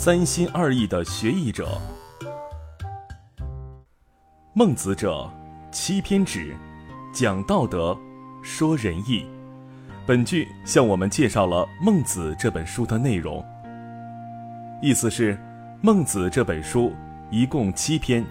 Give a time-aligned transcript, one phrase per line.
[0.00, 1.76] 三心二意的学艺者。
[4.54, 5.28] 孟子者，
[5.72, 6.54] 七篇止，
[7.12, 7.98] 讲道德，
[8.40, 9.26] 说仁义。
[10.06, 13.44] 本句向我们介绍了《孟子》这本书的内容。
[14.80, 15.34] 意思是，
[15.82, 16.92] 《孟子》这本书
[17.28, 18.24] 一共七篇，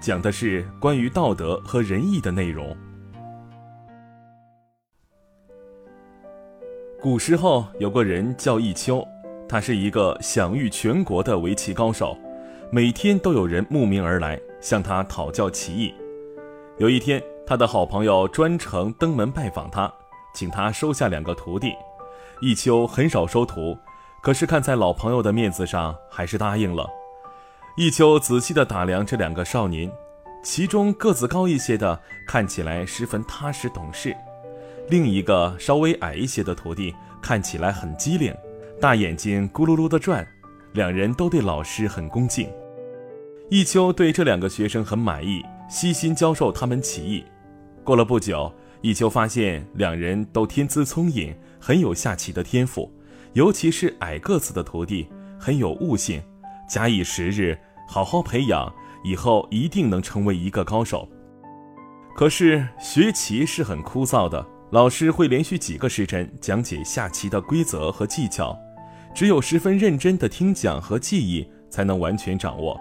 [0.00, 2.76] 讲的是关于道德和仁义的内容。
[7.00, 9.06] 古时候有个人叫弈秋，
[9.52, 12.16] 他是一个享誉全国的围棋高手，
[12.70, 15.92] 每天都有人慕名而来向他讨教棋艺。
[16.78, 19.92] 有一天，他的好朋友专程登门拜访他，
[20.34, 21.74] 请他收下两个徒弟。
[22.40, 23.76] 弈秋很少收徒，
[24.22, 26.88] 可是看在老朋友的面子上，还是答应了。
[27.76, 29.92] 弈秋仔细地打量这两个少年，
[30.42, 34.16] 其中个子高一些的看起来十分踏实懂事。
[34.88, 38.34] 另一个稍微矮一些的徒弟看起来很机灵，
[38.80, 40.26] 大眼睛咕噜噜地转。
[40.74, 42.48] 两人都对老师很恭敬。
[43.50, 47.22] 弈秋对这两个学生很满意，悉心教授他们棋艺。
[47.84, 52.90] 过了不久，弈秋发现两人都天资聪颖，很有下棋的天赋，
[53.34, 55.06] 尤其是矮个子的徒弟
[55.38, 56.22] 很有悟性，
[56.66, 58.72] 假以时日，好好培养，
[59.04, 61.06] 以后一定能成为一个高手。
[62.16, 64.46] 可是学棋是很枯燥的。
[64.70, 68.58] 老师会连续几个时辰讲解下棋的规则和技巧，
[69.14, 72.80] 只有十分认真的听讲和记忆，才能完全掌握。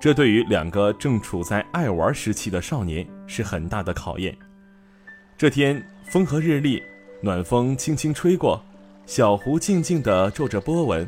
[0.00, 4.36] 这对于两个正处在爱玩时期的少年是很大的考验。
[5.36, 6.82] 这天风和日丽，
[7.20, 8.62] 暖风轻轻吹过，
[9.04, 11.06] 小湖静静地皱着波纹，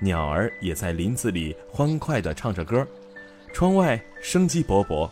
[0.00, 2.86] 鸟儿也在林子里欢快地唱着歌。
[3.52, 5.08] 窗外生机勃勃，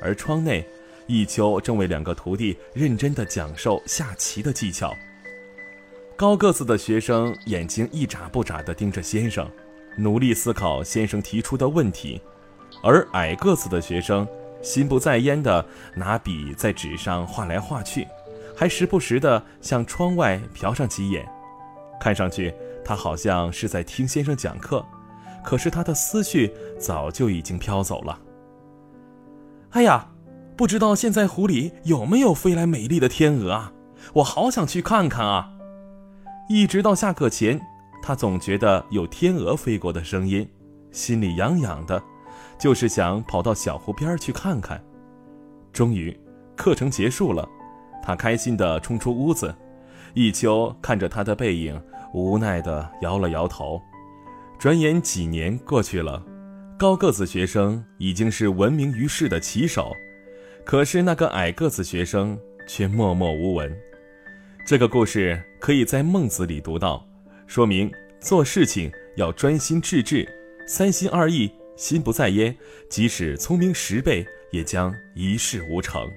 [0.00, 0.64] 而窗内。
[1.08, 4.94] 弈秋正为两个徒弟认真地讲授下棋的技巧。
[6.20, 9.50] 高个子的学生眼睛一眨不眨地盯着先生，
[9.96, 12.20] 努力思考先生提出的问题；
[12.82, 14.28] 而矮个子的学生
[14.60, 18.06] 心不在焉地拿笔在纸上画来画去，
[18.54, 21.26] 还时不时地向窗外瞟上几眼，
[21.98, 22.52] 看上去
[22.84, 24.84] 他好像是在听先生讲课，
[25.42, 28.18] 可是他的思绪早就已经飘走了。
[29.70, 30.10] 哎呀！
[30.54, 33.72] 不知道现在湖里有没有飞来美丽的天鹅啊？
[34.16, 35.52] 我好想去看看啊！
[36.52, 37.60] 一直到下课前，
[38.02, 40.44] 他总觉得有天鹅飞过的声音，
[40.90, 42.02] 心里痒痒的，
[42.58, 44.82] 就是想跑到小湖边去看看。
[45.72, 46.12] 终于，
[46.56, 47.48] 课程结束了，
[48.02, 49.54] 他开心地冲出屋子。
[50.16, 51.80] 弈秋看着他的背影，
[52.12, 53.80] 无奈地摇了摇头。
[54.58, 56.20] 转眼几年过去了，
[56.76, 59.92] 高个子学生已经是闻名于世的棋手。
[60.66, 63.72] 可是那个矮个子学生却默默无闻。
[64.70, 67.04] 这个故事可以在孟子里读到，
[67.48, 70.24] 说明做事情要专心致志，
[70.64, 72.56] 三心二意，心不在焉，
[72.88, 76.08] 即使聪明十倍，也将一事无成。